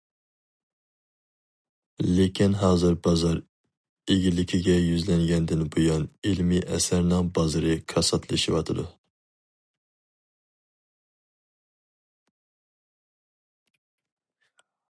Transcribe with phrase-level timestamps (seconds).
[2.19, 3.35] لېكىن ھازىر بازار
[4.15, 8.89] ئىگىلىكىگە يۈزلەنگەندىن بۇيان ئىلمىي ئەسەرنىڭ بازىرى كاساتلىشىۋاتىدۇ.